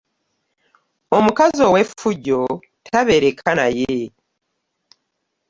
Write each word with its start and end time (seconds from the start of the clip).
Omukazi 1.17 1.61
owefujjo 1.69 2.41
tabereka 2.85 3.49
naye. 3.59 4.01